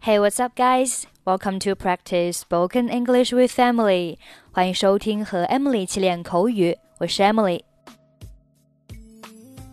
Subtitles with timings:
[0.00, 1.04] Hey, what's up, guys?
[1.24, 4.18] Welcome to practice spoken English with Emily.
[4.52, 7.62] 欢迎收听和 Emily 一起练口语，我是 Emily。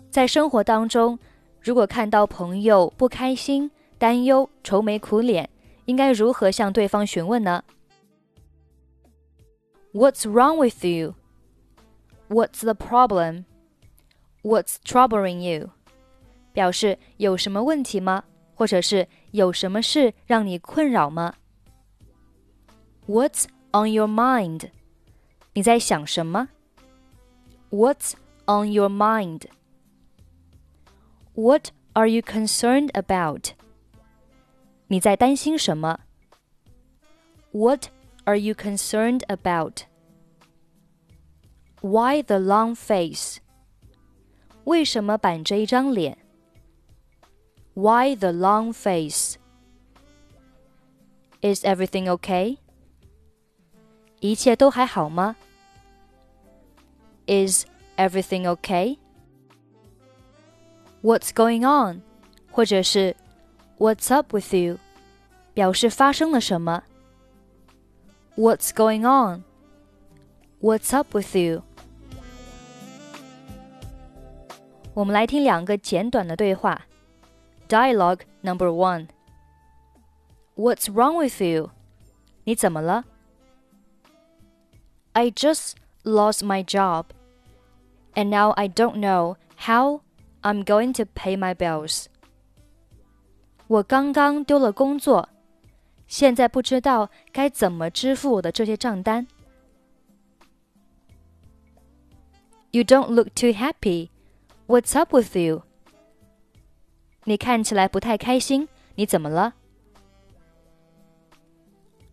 [0.10, 1.20] 在生活当中，
[1.62, 5.50] 如果看到朋友不开心、担忧、愁眉苦脸，
[5.86, 7.64] 应该如何向对方询问呢？
[9.94, 11.16] What's wrong with you?
[12.30, 13.46] What's the problem?
[14.42, 15.70] What's troubling you?
[16.52, 18.24] 表示有什么问题吗？
[18.58, 21.34] 或者是有什么事让你困扰吗？
[23.08, 24.70] What's on your mind？
[25.54, 26.50] 你在想什么？
[27.70, 28.14] What's
[28.46, 33.52] on your mind？What are you concerned about？
[34.88, 36.00] 你在担心什么？
[37.52, 37.88] What
[38.26, 39.22] are you concerned
[41.82, 43.38] about？Why the long face？
[44.64, 46.18] 为什么板着一张脸
[47.78, 49.38] ？why the long face?
[51.42, 52.58] Is everything okay?
[54.20, 55.36] 一切都还好吗？
[57.26, 57.66] Is
[57.98, 58.98] everything okay?
[61.02, 62.02] What's going on?
[62.52, 63.16] 或者是
[63.78, 64.78] What's up with you?
[65.54, 66.84] 表示发生了什么。
[68.36, 69.44] What's going on?
[70.62, 71.64] What's up with you?
[74.94, 76.86] 我们来听两个简短的对话。
[77.68, 79.08] Dialogue number one.
[80.56, 81.72] What's wrong with you?
[82.44, 83.06] 你怎么了?
[85.14, 87.06] I just lost my job,
[88.14, 90.02] and now I don't know how
[90.42, 92.06] I'm going to pay my bills.
[93.68, 95.30] 我刚刚丢了工作，
[96.08, 99.26] 现在不知道该怎么支付我的这些账单。
[102.72, 104.10] You don't look too happy.
[104.68, 105.64] What's up with you?
[107.28, 109.54] 你看起来不太开心，你怎么了？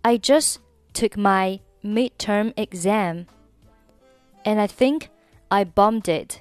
[0.02, 0.56] I just
[0.94, 3.26] took my midterm exam,
[4.44, 5.08] and I think
[5.48, 6.40] I bombed it.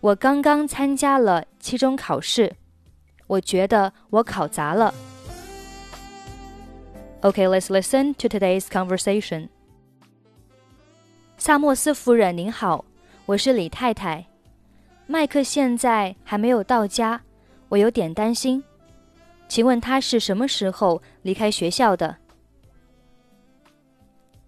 [0.00, 2.56] 我刚刚参加了期中考试，
[3.26, 4.92] 我觉得我考砸了。
[7.22, 9.48] Okay, let's listen to today's conversation.
[11.38, 12.84] 萨默斯夫人您好，
[13.24, 14.26] 我是李太太。
[15.08, 17.22] 麦克现在还没有到家，
[17.68, 18.64] 我有点担心。
[19.46, 22.16] 请问他是什么时候离开学校的？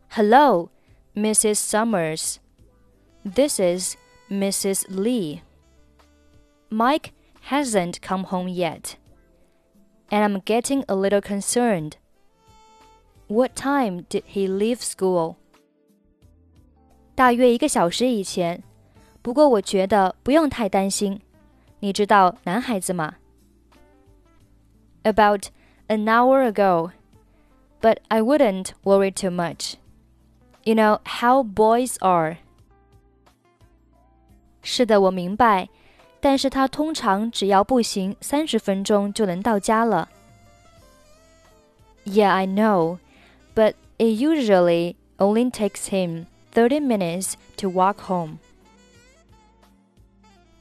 [0.09, 0.71] Hello,
[1.15, 1.57] Mrs.
[1.57, 2.37] Summers.
[3.23, 3.97] This is
[4.31, 4.87] Mrs.
[4.89, 5.43] Lee.
[6.71, 7.11] Mike
[7.49, 8.95] hasn't come home yet,
[10.09, 11.93] and I'm getting a little concerned.
[13.29, 15.37] What time did he leave school?
[17.15, 18.63] 大约一个小时以前。
[19.23, 21.21] 不过我觉得不用太担心，
[21.81, 23.17] 你知道男孩子吗？
[25.03, 25.49] About
[25.89, 26.91] an hour ago,
[27.81, 29.75] but I wouldn't worry too much.
[30.65, 32.39] You know how boys are.
[34.63, 35.69] 是的，我明白，
[36.21, 40.09] 但是他通常只要步行三十分钟就能到家了。
[42.05, 42.99] Yeah, I know,
[43.55, 48.39] but it usually only takes him thirty minutes to walk home.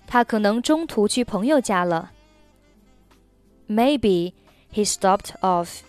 [0.09, 2.11] 他可能中途去朋友家了。
[3.67, 4.33] Maybe
[4.73, 5.79] he stopped off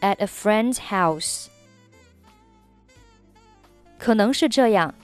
[0.00, 1.46] at a friend's house.
[3.98, 4.94] 可能是这样。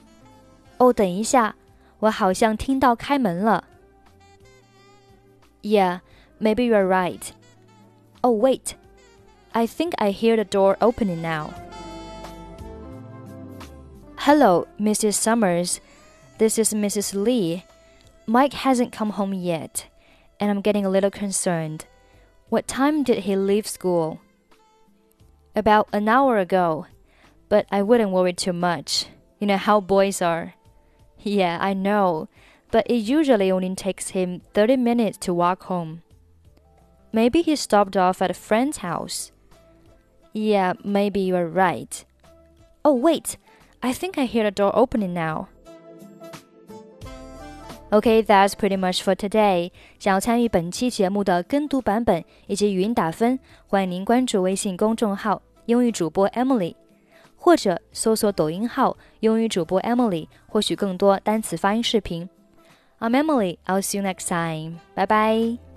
[0.77, 1.55] 哦，等一下，
[1.99, 3.63] 我好像听到开门了。
[5.61, 6.01] Yeah,
[6.39, 7.21] maybe you're right.
[8.21, 8.73] Oh, wait.
[9.51, 11.51] I think I hear the door opening now.
[14.17, 15.13] Hello, Mrs.
[15.13, 15.77] Summers.
[16.37, 17.13] This is Mrs.
[17.13, 17.63] Lee.
[18.30, 19.86] Mike hasn't come home yet,
[20.38, 21.86] and I'm getting a little concerned.
[22.50, 24.20] What time did he leave school?
[25.56, 26.84] About an hour ago,
[27.48, 29.06] but I wouldn't worry too much.
[29.38, 30.52] You know how boys are.
[31.20, 32.28] Yeah, I know,
[32.70, 36.02] but it usually only takes him 30 minutes to walk home.
[37.14, 39.32] Maybe he stopped off at a friend's house.
[40.34, 42.04] Yeah, maybe you're right.
[42.84, 43.38] Oh, wait,
[43.82, 45.48] I think I hear the door opening now.
[47.90, 49.70] Okay, that's pretty much for today.
[49.98, 56.74] 想要参与本期节目的跟读版本以及语音打分，欢迎您关注微信公众号“英语主播 Emily”，
[57.36, 62.28] 或者搜索抖音号“英语主播 Emily”，获取更多单词发音视频。
[63.00, 63.56] I'm Emily.
[63.64, 64.80] I'll see you next time.
[64.94, 65.67] Bye bye.